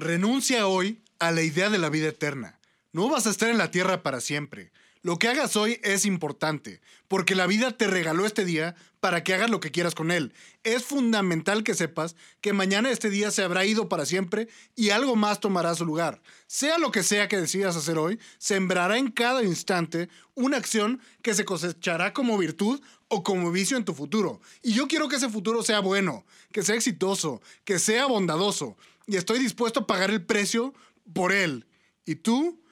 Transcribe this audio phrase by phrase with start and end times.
[0.00, 2.58] Renuncia hoy a la idea de la vida eterna.
[2.90, 4.72] No vas a estar en la tierra para siempre.
[5.02, 9.34] Lo que hagas hoy es importante, porque la vida te regaló este día para que
[9.34, 10.32] hagas lo que quieras con él.
[10.64, 15.16] Es fundamental que sepas que mañana este día se habrá ido para siempre y algo
[15.16, 16.22] más tomará su lugar.
[16.46, 21.34] Sea lo que sea que decidas hacer hoy, sembrará en cada instante una acción que
[21.34, 24.40] se cosechará como virtud o como vicio en tu futuro.
[24.62, 28.76] Y yo quiero que ese futuro sea bueno, que sea exitoso, que sea bondadoso.
[29.06, 30.74] Y estoy dispuesto a pagar el precio
[31.12, 31.66] por él.
[32.04, 32.62] ¿Y tú?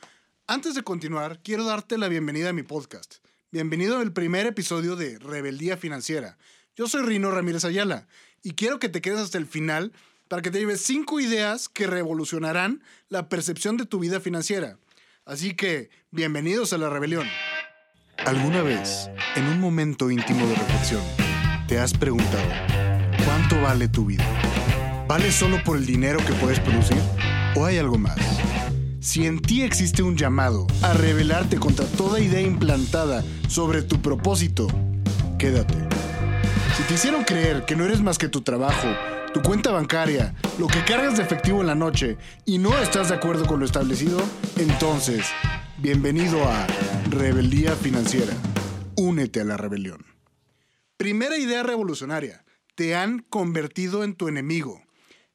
[0.46, 3.16] Antes de continuar, quiero darte la bienvenida a mi podcast.
[3.50, 6.38] Bienvenido al primer episodio de Rebeldía Financiera.
[6.76, 8.06] Yo soy Rino Ramírez Ayala
[8.42, 9.92] y quiero que te quedes hasta el final
[10.28, 14.78] para que te lleves cinco ideas que revolucionarán la percepción de tu vida financiera.
[15.24, 17.26] Así que, bienvenidos a la rebelión.
[18.18, 21.02] ¿Alguna vez, en un momento íntimo de reflexión,
[21.66, 22.48] te has preguntado,
[23.24, 24.24] ¿cuánto vale tu vida?
[25.08, 26.98] ¿Vale solo por el dinero que puedes producir?
[27.56, 28.18] ¿O hay algo más?
[29.00, 34.66] Si en ti existe un llamado a rebelarte contra toda idea implantada sobre tu propósito,
[35.38, 35.76] quédate.
[36.76, 38.86] Si te hicieron creer que no eres más que tu trabajo,
[39.32, 43.14] tu cuenta bancaria, lo que cargas de efectivo en la noche y no estás de
[43.14, 44.20] acuerdo con lo establecido,
[44.58, 45.24] entonces,
[45.78, 46.66] bienvenido a
[47.08, 48.34] Rebeldía Financiera.
[48.94, 50.04] Únete a la rebelión.
[50.98, 52.44] Primera idea revolucionaria.
[52.74, 54.82] Te han convertido en tu enemigo.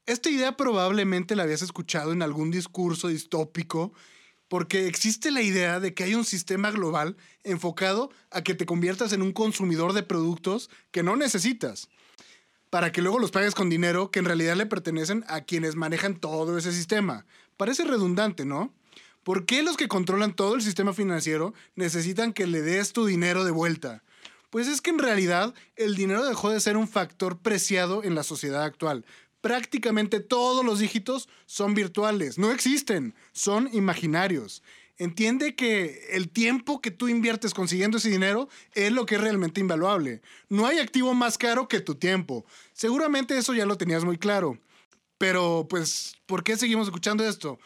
[0.05, 3.93] Esta idea probablemente la habías escuchado en algún discurso distópico,
[4.49, 7.15] porque existe la idea de que hay un sistema global
[7.45, 11.87] enfocado a que te conviertas en un consumidor de productos que no necesitas,
[12.69, 16.19] para que luego los pagues con dinero que en realidad le pertenecen a quienes manejan
[16.19, 17.25] todo ese sistema.
[17.55, 18.73] Parece redundante, ¿no?
[19.23, 23.45] ¿Por qué los que controlan todo el sistema financiero necesitan que le des tu dinero
[23.45, 24.03] de vuelta?
[24.49, 28.21] Pues es que en realidad el dinero dejó de ser un factor preciado en la
[28.21, 29.05] sociedad actual
[29.43, 34.63] prácticamente todos los dígitos son virtuales, no existen, son imaginarios.
[34.97, 39.59] Entiende que el tiempo que tú inviertes consiguiendo ese dinero es lo que es realmente
[39.59, 40.21] invaluable.
[40.47, 42.45] No hay activo más caro que tu tiempo.
[42.71, 44.57] Seguramente eso ya lo tenías muy claro.
[45.17, 47.59] Pero, pues, ¿por qué seguimos escuchando esto?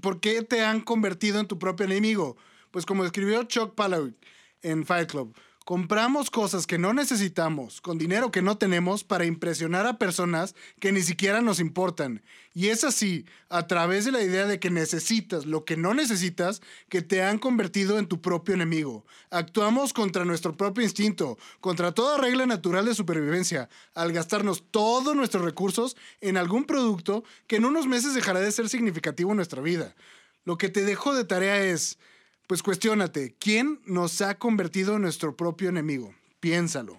[0.00, 2.36] ¿Por qué te han convertido en tu propio enemigo?
[2.70, 4.14] Pues como escribió Chuck Palahniuk
[4.62, 5.36] en Fight Club,
[5.68, 10.92] Compramos cosas que no necesitamos con dinero que no tenemos para impresionar a personas que
[10.92, 12.22] ni siquiera nos importan.
[12.54, 16.62] Y es así, a través de la idea de que necesitas lo que no necesitas,
[16.88, 19.04] que te han convertido en tu propio enemigo.
[19.28, 25.44] Actuamos contra nuestro propio instinto, contra toda regla natural de supervivencia, al gastarnos todos nuestros
[25.44, 29.94] recursos en algún producto que en unos meses dejará de ser significativo en nuestra vida.
[30.46, 31.98] Lo que te dejo de tarea es
[32.48, 36.14] pues cuestiónate, ¿quién nos ha convertido en nuestro propio enemigo?
[36.40, 36.98] Piénsalo.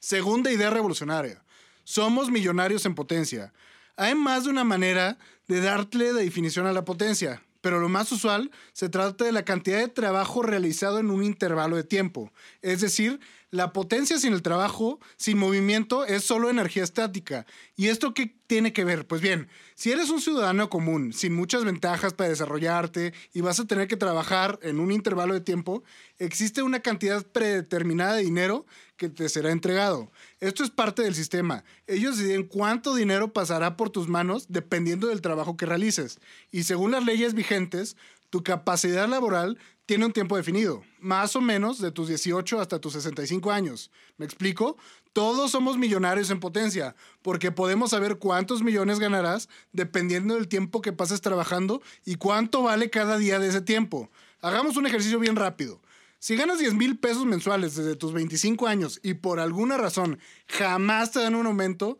[0.00, 1.44] Segunda idea revolucionaria.
[1.84, 3.52] Somos millonarios en potencia.
[3.96, 8.10] Hay más de una manera de darle la definición a la potencia, pero lo más
[8.10, 12.32] usual se trata de la cantidad de trabajo realizado en un intervalo de tiempo.
[12.60, 17.46] Es decir, la potencia sin el trabajo, sin movimiento, es solo energía estática.
[17.76, 19.06] ¿Y esto qué tiene que ver?
[19.06, 23.66] Pues bien, si eres un ciudadano común, sin muchas ventajas para desarrollarte y vas a
[23.66, 25.82] tener que trabajar en un intervalo de tiempo,
[26.18, 28.66] existe una cantidad predeterminada de dinero
[28.96, 30.12] que te será entregado.
[30.40, 31.64] Esto es parte del sistema.
[31.86, 36.20] Ellos deciden cuánto dinero pasará por tus manos dependiendo del trabajo que realices.
[36.52, 37.96] Y según las leyes vigentes,
[38.30, 42.92] tu capacidad laboral tiene un tiempo definido, más o menos de tus 18 hasta tus
[42.92, 43.90] 65 años.
[44.16, 44.76] ¿Me explico?
[45.12, 50.92] Todos somos millonarios en potencia, porque podemos saber cuántos millones ganarás dependiendo del tiempo que
[50.92, 54.10] pases trabajando y cuánto vale cada día de ese tiempo.
[54.40, 55.80] Hagamos un ejercicio bien rápido.
[56.20, 61.12] Si ganas 10 mil pesos mensuales desde tus 25 años y por alguna razón jamás
[61.12, 61.98] te dan un aumento,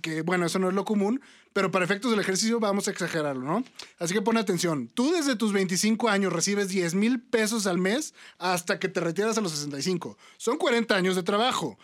[0.00, 1.20] que bueno, eso no es lo común,
[1.52, 3.64] pero para efectos del ejercicio vamos a exagerarlo, ¿no?
[3.98, 4.88] Así que pon atención.
[4.88, 9.38] Tú desde tus 25 años recibes 10 mil pesos al mes hasta que te retiras
[9.38, 10.16] a los 65.
[10.36, 11.78] Son 40 años de trabajo.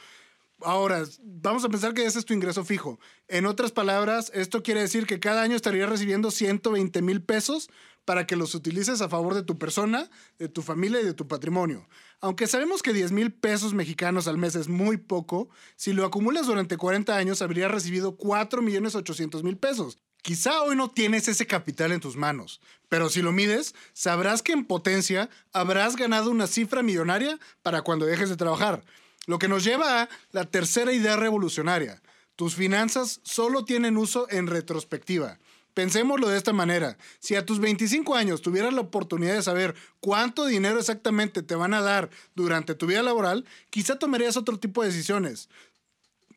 [0.63, 2.99] Ahora, vamos a pensar que ese es tu ingreso fijo.
[3.29, 7.69] En otras palabras, esto quiere decir que cada año estarías recibiendo 120 mil pesos
[8.07, 10.09] para que los utilices a favor de tu persona,
[10.39, 11.87] de tu familia y de tu patrimonio.
[12.21, 16.47] Aunque sabemos que 10 mil pesos mexicanos al mes es muy poco, si lo acumulas
[16.47, 19.99] durante 40 años habrías recibido 4 millones 800 mil pesos.
[20.23, 24.53] Quizá hoy no tienes ese capital en tus manos, pero si lo mides, sabrás que
[24.53, 28.83] en potencia habrás ganado una cifra millonaria para cuando dejes de trabajar.
[29.27, 32.03] Lo que nos lleva a la tercera idea revolucionaria.
[32.37, 35.39] Tus finanzas solo tienen uso en retrospectiva.
[35.77, 36.97] Pensémoslo de esta manera.
[37.19, 41.75] Si a tus 25 años tuvieras la oportunidad de saber cuánto dinero exactamente te van
[41.75, 45.51] a dar durante tu vida laboral, quizá tomarías otro tipo de decisiones.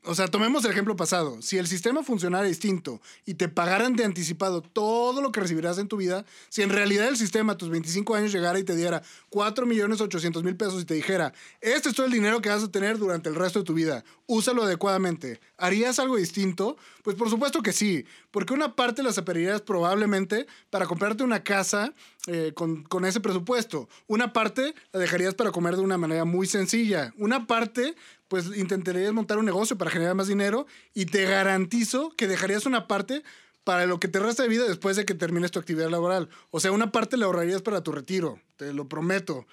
[0.06, 1.42] O sea, tomemos el ejemplo pasado.
[1.42, 5.90] Si el sistema funcionara distinto y te pagaran de anticipado todo lo que recibirás en
[5.90, 9.04] tu vida, si en realidad el sistema a tus 25 años llegara y te diera
[9.30, 12.64] 4 millones 800 mil pesos y te dijera, este es todo el dinero que vas
[12.64, 16.78] a tener durante el resto de tu vida, úsalo adecuadamente, ¿harías algo distinto?
[17.04, 21.94] Pues por supuesto que sí, porque una parte la separarías probablemente para comprarte una casa
[22.28, 26.48] eh, con, con ese presupuesto, una parte la dejarías para comer de una manera muy
[26.48, 27.96] sencilla, una parte
[28.30, 32.88] pues intentarías montar un negocio para generar más dinero y te garantizo que dejarías una
[32.88, 33.24] parte
[33.66, 36.30] para lo que te resta de vida después de que termines tu actividad laboral.
[36.52, 39.46] O sea, una parte la ahorrarías para tu retiro, te lo prometo.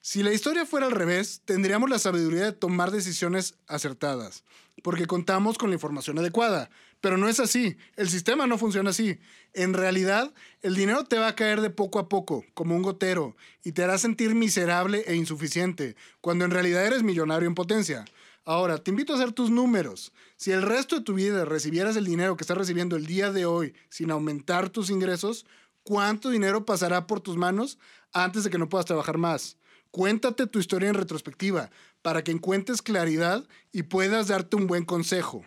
[0.00, 4.44] Si la historia fuera al revés, tendríamos la sabiduría de tomar decisiones acertadas,
[4.82, 6.70] porque contamos con la información adecuada.
[7.00, 9.18] Pero no es así, el sistema no funciona así.
[9.52, 13.36] En realidad, el dinero te va a caer de poco a poco, como un gotero,
[13.62, 18.04] y te hará sentir miserable e insuficiente, cuando en realidad eres millonario en potencia.
[18.44, 20.12] Ahora, te invito a hacer tus números.
[20.36, 23.46] Si el resto de tu vida recibieras el dinero que estás recibiendo el día de
[23.46, 25.46] hoy sin aumentar tus ingresos,
[25.82, 27.78] ¿cuánto dinero pasará por tus manos
[28.12, 29.56] antes de que no puedas trabajar más?
[29.90, 31.70] Cuéntate tu historia en retrospectiva
[32.02, 35.44] para que encuentres claridad y puedas darte un buen consejo.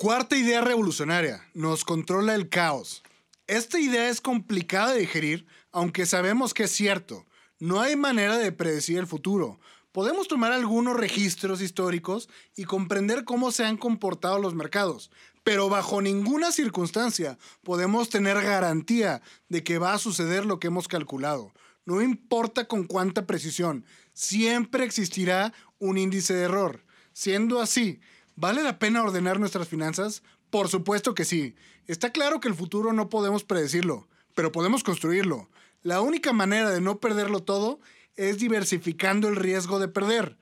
[0.00, 1.44] Cuarta idea revolucionaria.
[1.54, 3.02] Nos controla el caos.
[3.48, 7.26] Esta idea es complicada de digerir, aunque sabemos que es cierto.
[7.58, 9.58] No hay manera de predecir el futuro.
[9.90, 15.10] Podemos tomar algunos registros históricos y comprender cómo se han comportado los mercados,
[15.42, 20.86] pero bajo ninguna circunstancia podemos tener garantía de que va a suceder lo que hemos
[20.86, 21.52] calculado.
[21.86, 26.84] No importa con cuánta precisión, siempre existirá un índice de error.
[27.12, 28.00] Siendo así,
[28.38, 30.22] ¿vale la pena ordenar nuestras finanzas?
[30.50, 31.56] Por supuesto que sí.
[31.88, 35.48] Está claro que el futuro no podemos predecirlo, pero podemos construirlo.
[35.82, 37.80] La única manera de no perderlo todo
[38.14, 40.38] es diversificando el riesgo de perder.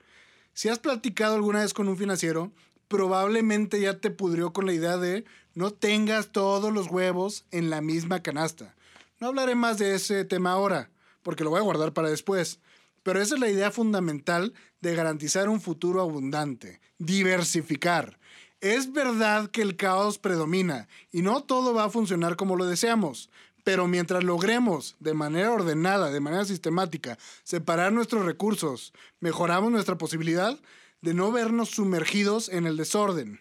[0.53, 2.51] Si has platicado alguna vez con un financiero,
[2.87, 7.81] probablemente ya te pudrió con la idea de no tengas todos los huevos en la
[7.81, 8.75] misma canasta.
[9.19, 10.91] No hablaré más de ese tema ahora
[11.23, 12.59] porque lo voy a guardar para después.
[13.07, 18.19] Pero esa es la idea fundamental de garantizar un futuro abundante, diversificar.
[18.59, 23.29] Es verdad que el caos predomina y no todo va a funcionar como lo deseamos,
[23.63, 30.59] pero mientras logremos de manera ordenada, de manera sistemática, separar nuestros recursos, mejoramos nuestra posibilidad
[31.01, 33.39] de no vernos sumergidos en el desorden.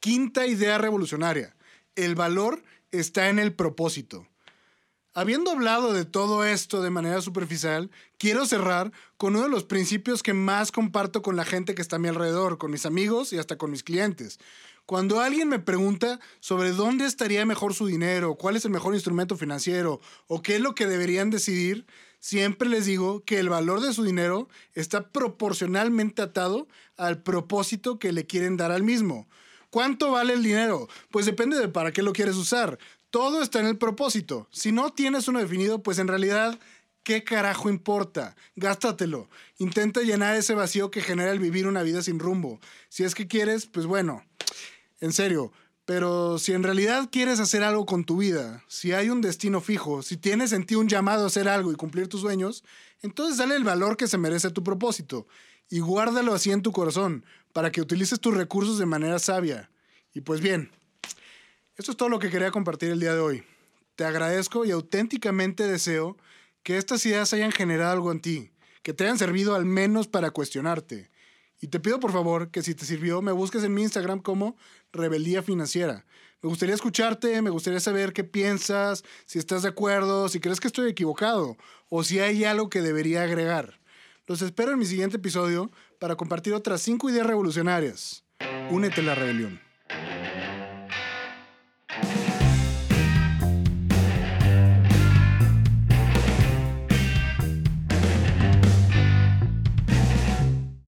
[0.00, 1.54] Quinta idea revolucionaria.
[1.94, 4.26] El valor está en el propósito.
[5.16, 7.88] Habiendo hablado de todo esto de manera superficial,
[8.18, 11.96] quiero cerrar con uno de los principios que más comparto con la gente que está
[11.96, 14.40] a mi alrededor, con mis amigos y hasta con mis clientes.
[14.86, 19.36] Cuando alguien me pregunta sobre dónde estaría mejor su dinero, cuál es el mejor instrumento
[19.36, 21.86] financiero o qué es lo que deberían decidir,
[22.18, 28.10] siempre les digo que el valor de su dinero está proporcionalmente atado al propósito que
[28.10, 29.28] le quieren dar al mismo.
[29.70, 30.88] ¿Cuánto vale el dinero?
[31.10, 32.78] Pues depende de para qué lo quieres usar.
[33.14, 34.48] Todo está en el propósito.
[34.50, 36.58] Si no tienes uno definido, pues en realidad,
[37.04, 38.34] ¿qué carajo importa?
[38.56, 39.30] Gástatelo.
[39.58, 42.58] Intenta llenar ese vacío que genera el vivir una vida sin rumbo.
[42.88, 44.24] Si es que quieres, pues bueno,
[44.98, 45.52] en serio.
[45.84, 50.02] Pero si en realidad quieres hacer algo con tu vida, si hay un destino fijo,
[50.02, 52.64] si tienes en ti un llamado a hacer algo y cumplir tus sueños,
[53.00, 55.28] entonces dale el valor que se merece tu propósito
[55.70, 59.70] y guárdalo así en tu corazón para que utilices tus recursos de manera sabia.
[60.12, 60.72] Y pues bien,
[61.76, 63.44] esto es todo lo que quería compartir el día de hoy.
[63.96, 66.16] Te agradezco y auténticamente deseo
[66.62, 68.50] que estas ideas hayan generado algo en ti,
[68.82, 71.10] que te hayan servido al menos para cuestionarte.
[71.60, 74.56] Y te pido por favor que si te sirvió me busques en mi Instagram como
[74.92, 76.04] Rebeldía Financiera.
[76.42, 80.68] Me gustaría escucharte, me gustaría saber qué piensas, si estás de acuerdo, si crees que
[80.68, 81.56] estoy equivocado
[81.88, 83.80] o si hay algo que debería agregar.
[84.26, 88.24] Los espero en mi siguiente episodio para compartir otras 5 ideas revolucionarias.
[88.70, 89.63] Únete a la rebelión.